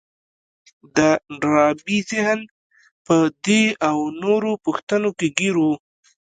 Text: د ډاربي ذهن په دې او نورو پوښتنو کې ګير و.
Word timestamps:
د 0.97 0.99
ډاربي 1.41 1.97
ذهن 2.11 2.39
په 3.05 3.15
دې 3.45 3.63
او 3.89 3.97
نورو 4.23 4.51
پوښتنو 4.65 5.09
کې 5.19 5.27
ګير 5.37 5.55
و. 5.65 5.67